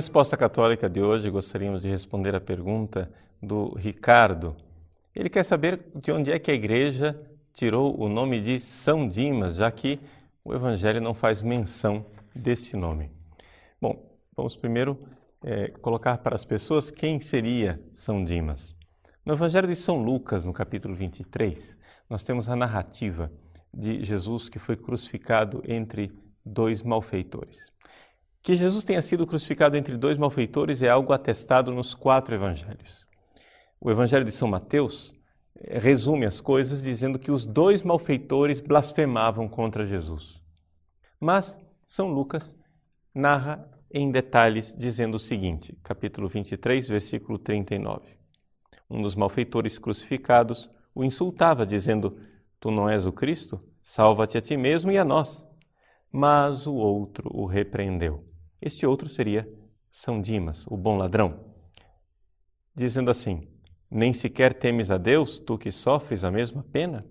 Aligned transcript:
Resposta 0.00 0.34
Católica 0.34 0.88
de 0.88 1.02
hoje, 1.02 1.28
gostaríamos 1.28 1.82
de 1.82 1.88
responder 1.90 2.34
a 2.34 2.40
pergunta 2.40 3.12
do 3.42 3.74
Ricardo. 3.74 4.56
Ele 5.14 5.28
quer 5.28 5.44
saber 5.44 5.78
de 5.94 6.10
onde 6.10 6.32
é 6.32 6.38
que 6.38 6.50
a 6.50 6.54
igreja 6.54 7.20
tirou 7.52 8.00
o 8.00 8.08
nome 8.08 8.40
de 8.40 8.58
São 8.60 9.06
Dimas, 9.06 9.56
já 9.56 9.70
que 9.70 10.00
o 10.42 10.54
Evangelho 10.54 11.02
não 11.02 11.12
faz 11.12 11.42
menção 11.42 12.06
desse 12.34 12.78
nome. 12.78 13.10
Bom, 13.78 14.02
vamos 14.34 14.56
primeiro 14.56 14.98
é, 15.44 15.68
colocar 15.68 16.16
para 16.16 16.34
as 16.34 16.46
pessoas 16.46 16.90
quem 16.90 17.20
seria 17.20 17.78
São 17.92 18.24
Dimas. 18.24 18.74
No 19.22 19.34
Evangelho 19.34 19.68
de 19.68 19.76
São 19.76 20.02
Lucas, 20.02 20.46
no 20.46 20.52
capítulo 20.54 20.94
23, 20.94 21.78
nós 22.08 22.24
temos 22.24 22.48
a 22.48 22.56
narrativa 22.56 23.30
de 23.70 24.02
Jesus 24.02 24.48
que 24.48 24.58
foi 24.58 24.78
crucificado 24.78 25.62
entre 25.68 26.10
dois 26.42 26.82
malfeitores. 26.82 27.70
Que 28.42 28.56
Jesus 28.56 28.84
tenha 28.84 29.02
sido 29.02 29.26
crucificado 29.26 29.76
entre 29.76 29.96
dois 29.96 30.16
malfeitores 30.16 30.82
é 30.82 30.88
algo 30.88 31.12
atestado 31.12 31.72
nos 31.72 31.94
quatro 31.94 32.34
evangelhos. 32.34 33.06
O 33.78 33.90
Evangelho 33.90 34.24
de 34.24 34.32
São 34.32 34.48
Mateus 34.48 35.14
eh, 35.58 35.78
resume 35.78 36.24
as 36.26 36.40
coisas 36.40 36.82
dizendo 36.82 37.18
que 37.18 37.30
os 37.30 37.44
dois 37.44 37.82
malfeitores 37.82 38.60
blasfemavam 38.60 39.48
contra 39.48 39.86
Jesus. 39.86 40.40
Mas 41.18 41.58
São 41.86 42.08
Lucas 42.08 42.56
narra 43.14 43.68
em 43.92 44.10
detalhes 44.10 44.74
dizendo 44.74 45.16
o 45.16 45.18
seguinte, 45.18 45.78
capítulo 45.82 46.28
23, 46.28 46.88
versículo 46.88 47.38
39. 47.38 48.16
Um 48.88 49.02
dos 49.02 49.14
malfeitores 49.14 49.78
crucificados 49.78 50.70
o 50.94 51.04
insultava, 51.04 51.66
dizendo: 51.66 52.18
Tu 52.58 52.70
não 52.70 52.88
és 52.88 53.06
o 53.06 53.12
Cristo? 53.12 53.62
Salva-te 53.82 54.38
a 54.38 54.40
ti 54.40 54.56
mesmo 54.56 54.90
e 54.90 54.98
a 54.98 55.04
nós. 55.04 55.44
Mas 56.10 56.66
o 56.66 56.74
outro 56.74 57.30
o 57.32 57.46
repreendeu. 57.46 58.29
Este 58.60 58.86
outro 58.86 59.08
seria 59.08 59.48
São 59.90 60.20
Dimas, 60.20 60.66
o 60.66 60.76
bom 60.76 60.96
ladrão, 60.96 61.40
dizendo 62.74 63.10
assim: 63.10 63.48
Nem 63.90 64.12
sequer 64.12 64.54
temes 64.54 64.90
a 64.90 64.98
Deus, 64.98 65.38
tu 65.38 65.56
que 65.56 65.72
sofres 65.72 66.24
a 66.24 66.30
mesma 66.30 66.64
pena? 66.70 67.06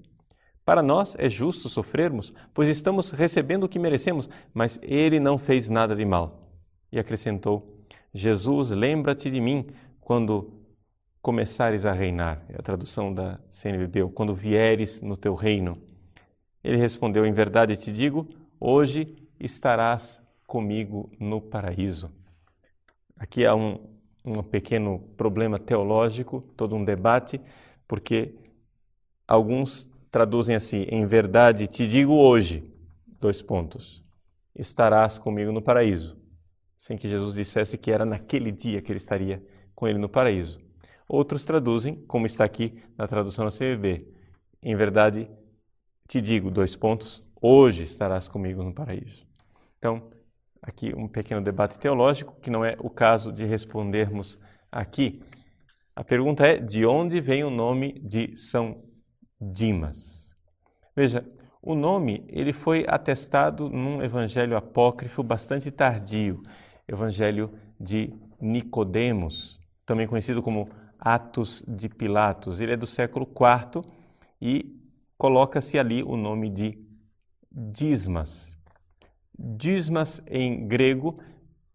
Para 0.64 0.84
nós 0.84 1.16
é 1.18 1.28
justo 1.28 1.68
sofrermos, 1.68 2.32
pois 2.54 2.70
estamos 2.70 3.10
recebendo 3.10 3.64
o 3.64 3.70
que 3.70 3.80
merecemos, 3.80 4.30
mas 4.54 4.80
ele 4.84 5.20
não 5.20 5.40
fez 5.40 5.68
nada 5.68 5.96
de 5.96 6.06
mal. 6.06 6.54
E 6.92 7.00
acrescentou: 7.00 7.84
Jesus, 8.14 8.70
lembra-te 8.70 9.32
de 9.32 9.42
mim 9.42 9.66
quando 10.00 10.54
começares 11.22 11.86
a 11.86 11.92
reinar. 11.92 12.46
É 12.50 12.56
a 12.60 12.62
tradução 12.62 13.12
da 13.12 13.40
CNBB, 13.50 14.04
ou 14.04 14.12
quando 14.12 14.36
vieres 14.36 15.02
no 15.02 15.18
teu 15.18 15.34
reino. 15.34 15.82
Ele 16.64 16.78
respondeu: 16.78 17.26
Em 17.26 17.34
verdade 17.34 17.76
te 17.76 17.92
digo, 17.92 18.28
hoje 18.60 19.28
estarás 19.40 20.22
comigo 20.50 21.12
no 21.20 21.40
paraíso. 21.40 22.12
Aqui 23.16 23.46
há 23.46 23.54
um, 23.54 23.78
um 24.26 24.42
pequeno 24.42 24.98
problema 25.16 25.60
teológico, 25.60 26.42
todo 26.58 26.76
um 26.76 26.84
debate, 26.84 27.40
porque 27.88 28.34
alguns 29.28 29.88
traduzem 30.10 30.56
assim: 30.56 30.88
em 30.90 31.06
verdade 31.06 31.68
te 31.68 31.88
digo 31.88 32.14
hoje, 32.14 32.68
dois 33.22 33.44
pontos, 33.44 34.04
estarás 34.56 35.20
comigo 35.20 35.52
no 35.52 35.62
paraíso, 35.62 36.18
sem 36.80 36.98
que 36.98 37.08
Jesus 37.08 37.36
dissesse 37.36 37.78
que 37.78 37.92
era 37.92 38.04
naquele 38.04 38.52
dia 38.52 38.82
que 38.82 38.92
ele 38.92 38.98
estaria 38.98 39.46
com 39.76 39.88
ele 39.88 40.00
no 40.00 40.10
paraíso. 40.10 40.60
Outros 41.08 41.46
traduzem, 41.46 41.94
como 42.08 42.26
está 42.26 42.44
aqui 42.44 42.82
na 42.98 43.08
tradução 43.08 43.46
da 43.46 43.52
CVB, 43.52 44.08
em 44.64 44.76
verdade 44.76 45.30
te 46.08 46.20
digo, 46.20 46.50
dois 46.50 46.76
pontos, 46.76 47.24
hoje 47.40 47.84
estarás 47.84 48.28
comigo 48.28 48.64
no 48.64 48.74
paraíso. 48.74 49.28
Então, 49.78 50.10
aqui 50.62 50.94
um 50.96 51.08
pequeno 51.08 51.42
debate 51.42 51.80
teológico, 51.80 52.40
que 52.42 52.50
não 52.50 52.64
é 52.64 52.76
o 52.80 52.90
caso 52.90 53.32
de 53.32 53.46
respondermos 53.46 54.40
aqui. 54.72 55.22
A 55.96 56.04
pergunta 56.04 56.46
é: 56.46 56.58
de 56.58 56.86
onde 56.86 57.20
vem 57.20 57.44
o 57.44 57.50
nome 57.50 58.00
de 58.00 58.36
São 58.36 58.84
Dimas? 59.40 60.36
Veja, 60.96 61.26
o 61.62 61.76
nome 61.76 62.26
ele 62.30 62.54
foi 62.54 62.86
atestado 62.88 63.70
num 63.70 64.02
evangelho 64.02 64.56
apócrifo 64.56 65.22
bastante 65.22 65.70
tardio, 65.72 66.42
evangelho 66.88 67.54
de 67.80 68.14
Nicodemos, 68.40 69.60
também 69.86 70.08
conhecido 70.08 70.42
como 70.42 70.70
Atos 70.98 71.64
de 71.68 71.90
Pilatos. 71.90 72.60
Ele 72.60 72.74
é 72.74 72.78
do 72.78 72.86
século 72.86 73.26
IV 73.26 73.84
e 74.42 74.78
coloca-se 75.18 75.78
ali 75.78 76.04
o 76.04 76.16
nome 76.16 76.50
de 76.50 76.78
Dismas. 77.52 78.56
Dismas 79.42 80.22
em 80.28 80.68
grego 80.68 81.18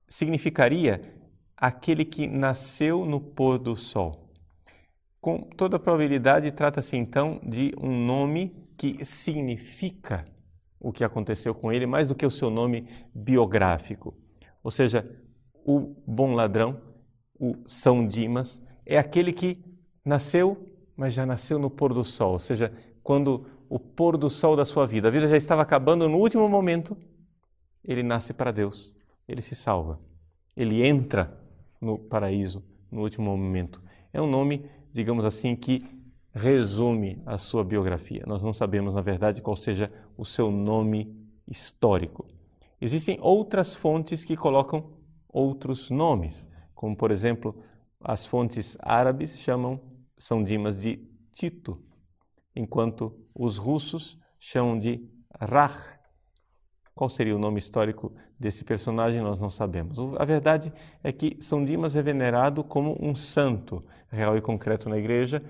significaria 0.07 1.01
aquele 1.57 2.05
que 2.05 2.27
nasceu 2.27 3.07
no 3.07 3.19
pôr 3.19 3.59
do 3.59 3.75
sol. 3.75 4.31
Com 5.19 5.41
toda 5.41 5.79
probabilidade, 5.79 6.53
trata-se 6.53 6.95
então 6.95 7.41
de 7.43 7.75
um 7.81 8.05
nome 8.05 8.55
que 8.77 9.03
significa 9.03 10.27
o 10.79 10.93
que 10.93 11.03
aconteceu 11.03 11.55
com 11.55 11.73
ele 11.73 11.87
mais 11.87 12.07
do 12.07 12.15
que 12.15 12.27
o 12.27 12.31
seu 12.31 12.51
nome 12.51 12.87
biográfico. 13.15 14.15
Ou 14.63 14.71
seja, 14.71 15.11
o 15.65 15.95
bom 16.07 16.35
ladrão, 16.35 16.79
o 17.41 17.55
São 17.67 18.07
Dimas, 18.07 18.63
é 18.85 18.99
aquele 18.99 19.33
que 19.33 19.65
nasceu, 20.05 20.69
mas 20.95 21.15
já 21.15 21.25
nasceu 21.25 21.59
no 21.59 21.71
pôr 21.71 21.95
do 21.95 22.05
sol, 22.05 22.33
ou 22.33 22.39
seja, 22.39 22.71
quando 23.03 23.47
o 23.71 23.79
pôr 23.79 24.19
do 24.19 24.29
sol 24.29 24.55
da 24.55 24.67
sua 24.67 24.87
vida, 24.87 25.09
a 25.09 25.11
vida 25.11 25.27
já 25.27 25.37
estava 25.37 25.63
acabando 25.63 26.07
no 26.07 26.19
último 26.19 26.47
momento, 26.47 26.95
ele 27.85 28.03
nasce 28.03 28.33
para 28.33 28.51
Deus, 28.51 28.95
ele 29.29 29.43
se 29.43 29.55
salva, 29.55 30.01
ele 30.57 30.85
entra 30.85 31.39
no 31.81 31.99
paraíso 31.99 32.65
no 32.91 33.03
último 33.03 33.37
momento. 33.37 33.83
É 34.13 34.21
um 34.21 34.31
nome, 34.31 34.69
digamos 34.93 35.25
assim, 35.25 35.55
que 35.57 35.85
resume 36.33 37.23
a 37.27 37.39
sua 37.39 37.65
biografia. 37.65 38.25
Nós 38.27 38.43
não 38.43 38.53
sabemos, 38.53 38.95
na 38.95 39.01
verdade, 39.01 39.43
qual 39.43 39.57
seja 39.57 39.93
o 40.17 40.25
seu 40.25 40.51
nome 40.51 41.15
histórico. 41.47 42.27
Existem 42.81 43.19
outras 43.21 43.77
fontes 43.77 44.25
que 44.25 44.37
colocam 44.37 44.93
outros 45.29 45.91
nomes, 45.91 46.47
como 46.75 46.97
por 46.97 47.11
exemplo, 47.11 47.63
as 48.01 48.27
fontes 48.27 48.77
árabes 48.81 49.41
chamam 49.41 49.81
São 50.17 50.43
Dimas 50.43 50.77
de 50.77 50.97
Tito, 51.33 51.83
enquanto 52.55 53.13
os 53.35 53.57
russos 53.57 54.19
chamam 54.39 54.79
de 54.79 55.09
Rach, 55.41 55.99
qual 56.95 57.11
seria 57.11 57.35
o 57.35 57.39
nome 57.39 57.59
histórico 57.59 58.15
desse 58.39 58.65
personagem, 58.65 59.21
nós 59.21 59.41
não 59.41 59.51
sabemos. 59.51 59.99
A 60.19 60.25
verdade 60.25 60.73
é 61.03 61.13
que 61.13 61.37
São 61.41 61.65
Dimas 61.65 61.97
é 61.97 62.03
venerado 62.03 62.63
como 62.63 62.97
um 63.01 63.15
santo 63.15 63.85
real 64.09 64.37
e 64.37 64.41
concreto 64.41 64.89
na 64.89 64.97
igreja. 64.97 65.43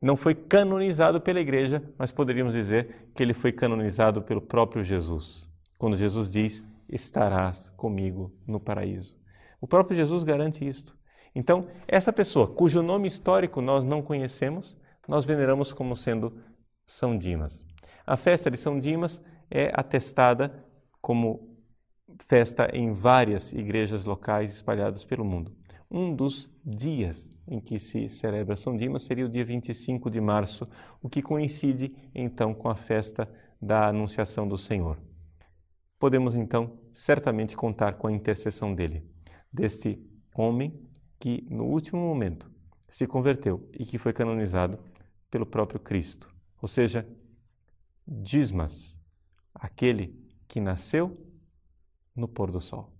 Não 0.00 0.16
foi 0.16 0.34
canonizado 0.34 1.20
pela 1.20 1.40
igreja, 1.40 1.82
mas 1.96 2.10
poderíamos 2.10 2.54
dizer 2.54 3.10
que 3.14 3.22
ele 3.22 3.34
foi 3.34 3.52
canonizado 3.52 4.22
pelo 4.22 4.40
próprio 4.40 4.82
Jesus. 4.82 5.48
Quando 5.76 5.96
Jesus 5.96 6.30
diz: 6.30 6.64
Estarás 6.88 7.70
comigo 7.70 8.32
no 8.46 8.58
paraíso. 8.58 9.16
O 9.60 9.66
próprio 9.66 9.96
Jesus 9.96 10.24
garante 10.24 10.66
isto. 10.66 10.96
Então, 11.34 11.68
essa 11.86 12.12
pessoa 12.12 12.48
cujo 12.48 12.82
nome 12.82 13.06
histórico 13.06 13.60
nós 13.60 13.84
não 13.84 14.02
conhecemos, 14.02 14.76
nós 15.06 15.24
veneramos 15.24 15.72
como 15.72 15.94
sendo 15.94 16.36
São 16.84 17.16
Dimas. 17.16 17.64
A 18.06 18.16
festa 18.16 18.50
de 18.50 18.56
São 18.56 18.78
Dimas 18.78 19.22
é 19.50 19.70
atestada 19.74 20.64
como 21.00 21.56
festa 22.20 22.68
em 22.72 22.90
várias 22.90 23.52
igrejas 23.52 24.04
locais 24.04 24.54
espalhadas 24.54 25.04
pelo 25.04 25.24
mundo. 25.24 25.56
Um 25.90 26.14
dos 26.14 26.50
dias 26.64 27.30
em 27.46 27.60
que 27.60 27.78
se 27.78 28.08
celebra 28.08 28.56
São 28.56 28.76
Dimas 28.76 29.02
seria 29.02 29.24
o 29.24 29.28
dia 29.28 29.44
25 29.44 30.10
de 30.10 30.20
março, 30.20 30.68
o 31.02 31.08
que 31.08 31.22
coincide 31.22 31.94
então 32.14 32.52
com 32.52 32.68
a 32.68 32.76
festa 32.76 33.28
da 33.60 33.88
Anunciação 33.88 34.46
do 34.46 34.58
Senhor. 34.58 34.98
Podemos 35.98 36.34
então 36.34 36.78
certamente 36.92 37.56
contar 37.56 37.94
com 37.94 38.06
a 38.06 38.12
intercessão 38.12 38.74
dele, 38.74 39.04
deste 39.52 39.98
homem 40.34 40.78
que 41.18 41.46
no 41.50 41.64
último 41.64 42.00
momento 42.00 42.50
se 42.88 43.06
converteu 43.06 43.68
e 43.72 43.84
que 43.84 43.98
foi 43.98 44.12
canonizado 44.12 44.78
pelo 45.30 45.46
próprio 45.46 45.80
Cristo. 45.80 46.32
Ou 46.60 46.68
seja, 46.68 47.06
Dismas 48.06 48.97
aquele 49.58 50.14
que 50.46 50.60
nasceu 50.60 51.16
no 52.14 52.28
pôr 52.28 52.50
do 52.50 52.60
sol. 52.60 52.97